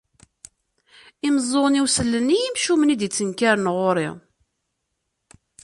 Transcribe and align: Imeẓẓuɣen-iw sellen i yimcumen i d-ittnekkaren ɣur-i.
Imeẓẓuɣen-iw 1.27 1.87
sellen 1.95 2.33
i 2.35 2.37
yimcumen 2.41 2.93
i 2.93 2.95
d-ittnekkaren 2.99 3.71
ɣur-i. 3.75 4.09